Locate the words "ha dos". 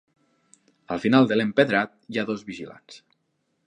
2.23-2.45